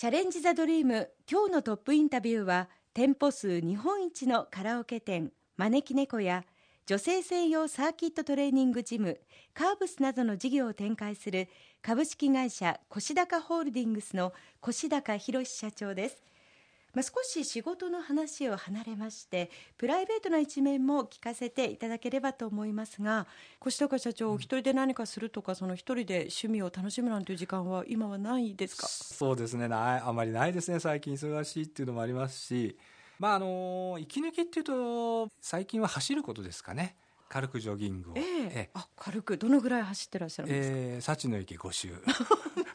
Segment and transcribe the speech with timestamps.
[0.00, 6.44] チャレンジ・ザ・ドリーム今日のトップインタビューは店舗数日本一のカラオケ店招き猫や
[6.86, 9.20] 女性専用サーキットトレーニングジム
[9.52, 11.48] カーブスなどの事業を展開する
[11.82, 14.32] 株式会社コシダカホールディングスの
[14.66, 16.29] 越高博社長です。
[16.94, 23.26] まあ、少し仕事の話を離れましてプライベートな一面も聞かせていただければと思いますが
[23.66, 28.86] 越高社長、お一人で何かするとかその一人で趣味を楽しむなんていう時間は今はないですか？
[28.88, 29.68] そうですね。
[29.68, 30.80] なあまりないですね。
[30.80, 32.76] 最近忙しいっていうのもありますし。
[33.18, 36.96] まああの息抜きっていうと最近は走ることですかね。
[37.28, 39.36] 軽くジョギングを、えー、えあ軽く。
[39.38, 41.94] どのぐらい走ってらっしゃるんですか、えー、幸の池5周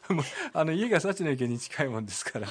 [0.52, 2.48] あの家が幸の池に近いもんですから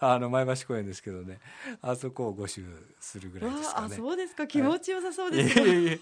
[0.00, 1.38] あの前橋公園ですけどね。
[1.82, 2.64] あそこを5周
[3.00, 3.94] するぐらいですかね。
[3.94, 4.46] あそうですか。
[4.46, 6.00] 気持ちよさそうですね、い。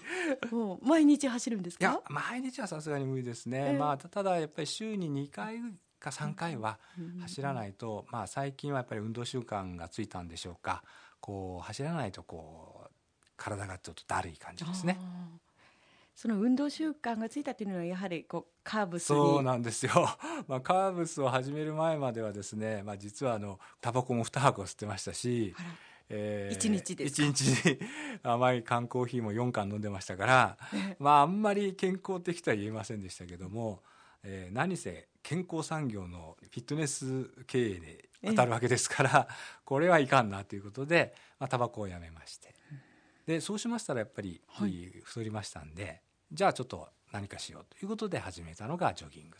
[0.53, 1.85] もう毎日走るんですか？
[1.85, 5.59] いや毎日はさすがに無理ですね、えー、まあただやっぱり週に2回
[5.99, 6.79] か3回は
[7.21, 10.83] 走らないと、まあ最近はやっぱり運動習慣がついたんでしょうか。
[11.19, 12.91] こう走らないとこう
[13.35, 14.99] 体がちょっとだるい感じですね。
[16.17, 19.91] その運動習慣がついたというのはやはりこうカーブスそうなんですよ、
[20.49, 25.53] まあ、カーブスを始める前まではですね、まあ、実はあのタバコも2箱吸ってましたし、
[26.09, 27.69] えー、1日ですか？1日。
[27.69, 27.79] に
[28.23, 30.57] 甘い缶コーヒーも4缶飲んでましたから、
[30.97, 33.83] まああんまり健康的とは言えませんでしたけども、
[34.23, 39.27] えー、何せ健康産業のフィットネス経営に当たるわけですから、
[39.63, 42.55] これはいかんなということで、まあ、タバコをやめまして。
[43.27, 44.41] でそうしましたらやっぱり、
[45.03, 49.37] 太りましたんでじゃあちょっと何かしようということで始めたのがジョギング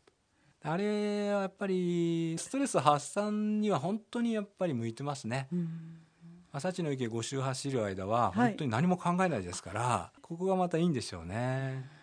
[0.64, 5.48] あれはやっぱりストレス発散には本当にやっぱり向いてますね。
[6.52, 11.97] 朝地の池5周走る間は本当に何も考えないですから、はい、ここがまたいいんでしょうね。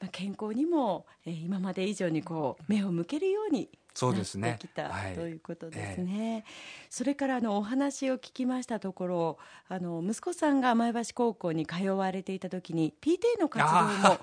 [0.00, 4.56] まあ、健康にも、えー、今まで以上にこう目を向けるようにそうですね。
[4.58, 6.44] きた、はい、ということですね。
[6.46, 6.52] えー、
[6.88, 14.20] それからあのお話を聞きましたところ、あの息子さんが前橋高校に通われていた時に PTA の活動も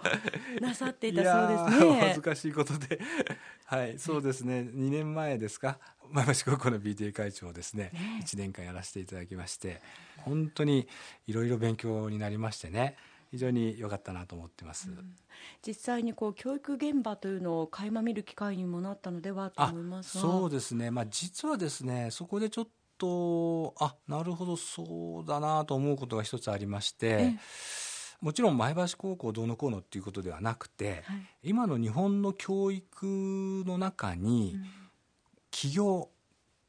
[0.61, 1.99] なさっていたそうですね。
[2.01, 2.99] 恥ずかしいことで、
[3.65, 4.61] はい、そうですね。
[4.61, 9.81] 2年前ですか、前橋高校の PTA 会長をですね、ね1年間やらせていただきまして、
[10.19, 10.87] 本当に
[11.27, 12.95] いろいろ勉強になりましてね。
[13.31, 15.15] 非常に良かったなと思ってます、うん、
[15.65, 22.67] 実際にこう教育現場というのを垣間見る機会にもなったのではと思いますそうですね、まあ、実はですねそこでちょっ
[22.97, 27.35] とあなるほどそうだなと思うことが一つありまして
[28.21, 34.59] もちろん前橋高校どうのこうのっていうことではなくて、はい、今の日本の教育の中に、
[35.51, 36.09] 企業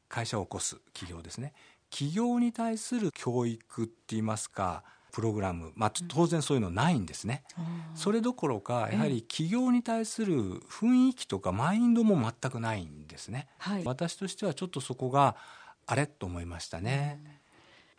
[0.07, 1.53] 会社を起こす企業ですね。
[1.89, 7.65] 企業に対する教育っていいますかプログラム、まあ、当然そういうのないんですね、うん、
[7.95, 15.35] それどころかやはり企業に対する雰囲気とかマインドも全くないんですね、はい、私としてはちょっとそこが
[15.85, 17.19] あれと思いましたね、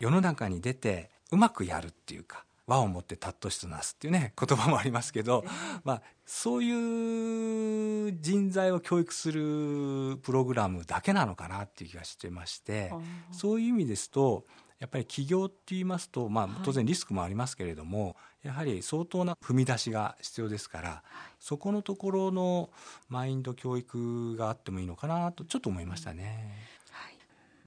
[0.00, 5.44] うん、世の中に出てうまくやるっていうか和をもって尊しとなすっていうね 言葉もありますけど、
[5.82, 12.92] まあ、そういう人材を教育するプログラムだけなのかなっていう気がしてまして
[13.32, 14.44] そういう意味ですと
[14.80, 18.14] やっぱり起業って言いますと、まあ、当然リスクもありますけれども、は
[18.44, 22.70] い、やはり相当な踏み出しが必要ですから、はい、そこのところの
[23.08, 26.56] マインド教育があってもいいのかなとちょっと思いましたね。
[26.90, 27.14] はい、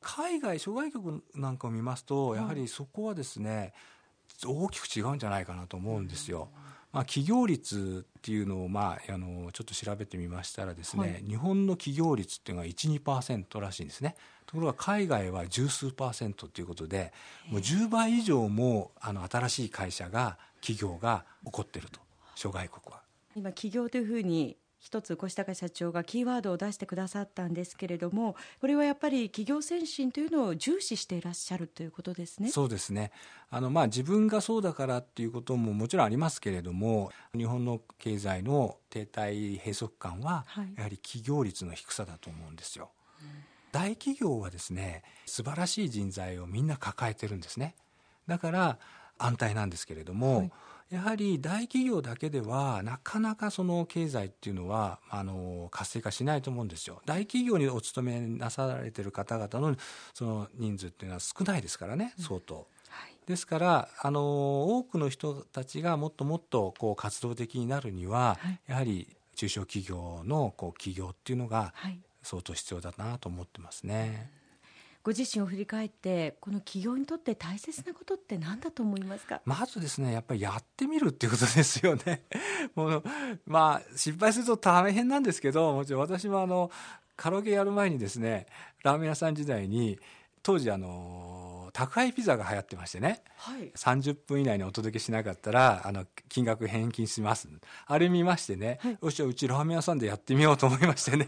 [0.01, 3.73] 海外諸外国なんかを見ますとやはりそこはですね、
[4.43, 6.49] 大きく違うんじゃないかなと思うんですよ。
[6.93, 14.15] まあ、企業率っていうのを、まあ、あのちょっと調べてみましたらですね、はい、日本の企業率っていうのが12%らしいんですね。
[14.45, 17.11] ところが海外は十数パーセントということで
[17.49, 21.99] もう10倍以上もあの新しい会社が企業が起こっていると
[22.35, 23.01] 諸外国は。
[23.35, 32.49] 今企業というふうに一つ越高社長がキーワードを出してくださったんですけれどもこれはやっぱり企業先進というのを重視していらっしゃるということですね。
[32.49, 33.11] そうですね
[33.49, 40.45] あの、まあ、自分がそうだからっていうことももちろんありますけれども日本の経済の停滞閉塞感は、
[40.75, 42.91] やはり企業率の低さだと思うんですよ。
[43.21, 43.27] うん、
[43.71, 47.73] 大企業はですね素晴らしい人材をみんな抱えてるんですね。
[48.27, 48.79] だから
[49.25, 50.51] 安泰なんですけれども、はい
[50.93, 57.01] やはり大企業だけではなかなかその経済っていうのはあの活性化しないと思うんですよ。
[57.07, 59.75] 大企業にお勤めなされてる方々の
[60.13, 62.55] その人数っていうのは少ないですからね相当。
[62.55, 71.73] うんはい、ですからあの多くの人たちがもっともっとこう活動的になるには、はい、やはり中小企業のこう企業っていうのが
[72.21, 74.29] 相当必要だなと思ってますね。
[74.37, 74.42] うん
[75.03, 79.41] ご自身を振り返ってこの企業にとって大切なことって何だと思いますか？
[79.43, 82.23] まずですねやっぱりやってみるっていうことですよね。
[82.73, 83.03] もう
[83.45, 86.71] まあ失敗すると大変なんですけどもちろん私もあの
[87.17, 88.47] カラオケやる前にですね
[88.83, 89.99] ラーメン屋さん時代に
[90.41, 97.49] 当時あの宅配ピザが流行ってましてね、はい、30分以内にお届けしなかったらあの金額返金します。
[97.87, 101.27] あれ見ましてね、はい、よしうちラーメン屋さんでやってみようと思いましてね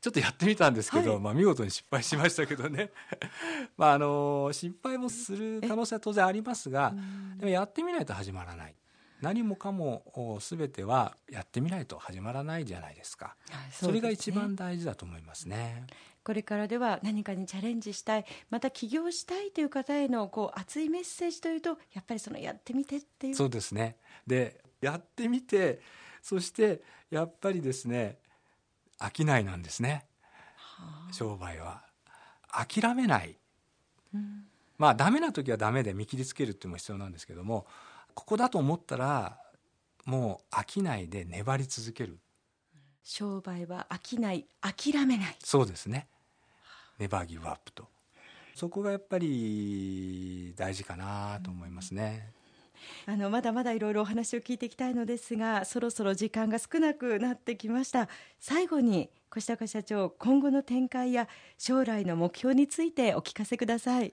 [0.00, 2.90] ちょっとやってみたんですけど、はい、まあ見事に失敗しましたけどね。
[3.76, 6.94] まああの失敗もする可能性は当然ありますが
[7.36, 8.74] でもやってみないと始まらない。
[9.20, 13.36] 何もかも全てはやってみないと始まらないじゃないですか、
[13.70, 15.84] そそれが一番大事だと思いますね。
[16.24, 23.34] これからでは何かにチャレンジしたいまた起業したいという方へのこう熱いメッセージというとやっぱりそのやってみてっていう。
[23.34, 23.96] そうですね。
[24.26, 25.80] でやってみて
[26.22, 28.18] そしてやっぱりですね
[29.00, 30.06] 商いなんですね、
[30.56, 31.82] はあ、商売は。
[32.52, 33.38] 諦めない、
[34.12, 34.44] うん、
[34.76, 37.64] まあダメな時はダメで見切りつけるっていうのも必要なんですけども
[38.14, 39.38] ここだと思ったら
[40.04, 42.18] もう飽きないで粘り続ける。
[43.02, 45.36] 商売は飽きない諦めない。
[45.42, 46.06] そうですね。
[46.98, 47.88] ネバーギブアップと。
[48.54, 52.32] そこがやっぱり大事かなと思いますね、
[53.06, 58.08] あのまだまだいろいろお話を聞いていきたいのですがそろそろ時間が少なくなってきました。
[58.38, 64.12] 最後に越高社長今後の展開や将来の目標についてお聞かせください。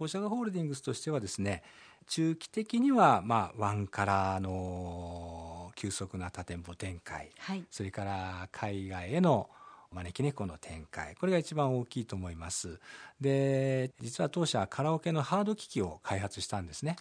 [0.00, 1.62] 越高ホールディングスとしてはですね
[2.06, 9.48] 中期的には、まあ、ワンカラーの急速な多店舗展開、はい、それから海外への
[9.92, 11.14] 招き猫の展開。
[11.14, 12.80] これが一番大きいと思います。
[13.20, 16.96] で実は当社カラオケのハード機器を開発したんですね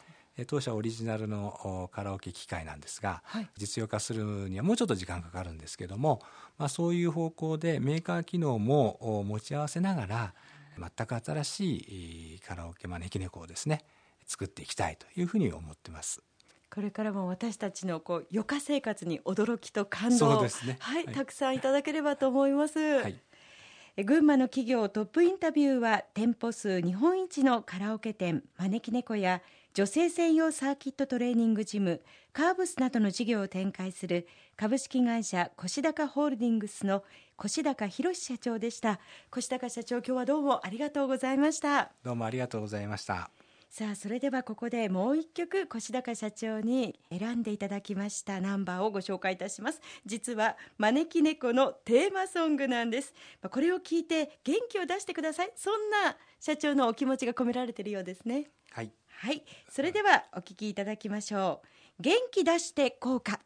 [0.46, 6.22] 当社オリジナルのカラオケ機械なんですが、はい、実用化するにはもうちょっと時間かかるんですけども、
[6.58, 10.34] まあ、そういう方向でメーカー機能も持ち合わせながら
[10.78, 11.76] 全く新し
[12.36, 13.84] いカラオケ招き猫をですね
[14.28, 16.22] 作っていきたいというふうに思ってます。
[16.70, 20.50] これからも私たちのこう余暇生活に驚きと感動を、ね、
[20.80, 22.78] はい、はい、たくさんいただければと思います。
[22.80, 23.16] はい、
[24.04, 29.42] 群馬の企業トップインタビューは店舗数日本一のカラオケ店招き猫や
[29.78, 32.02] 女性専用サーキットトレーニングジム
[32.34, 37.04] カーブスなどの事業を展開する株式会社越高ホールディングスの
[37.46, 39.00] 越高博社長でした。
[39.38, 41.92] 越高社長今日はどうもありがとうございました。
[42.02, 43.30] どうもありがとうございました。
[43.70, 49.80] さあそれではここでもう一曲越高社長に選んでいただきましたナンバーをご紹介いたします。
[50.08, 53.14] 実は招き猫のテーマソングなんです。
[53.48, 55.52] これを聞いて元気を出してください。
[55.56, 58.50] そんな社長のお気持ちが込められているようですね。
[58.72, 59.44] はいはい。
[59.68, 61.62] それではお聞きいただきましょ
[62.00, 62.02] う。
[62.04, 63.40] 元気出して効果。